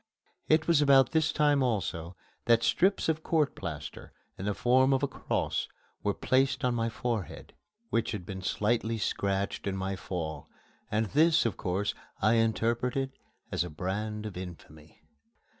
[0.47, 2.15] It was about this time also
[2.45, 5.67] that strips of court plaster, in the form of a cross,
[6.01, 7.53] were placed on my forehead,
[7.91, 10.49] which had been slightly scratched in my fall,
[10.89, 13.11] and this, of course, I interpreted
[13.51, 15.03] as a brand of infamy.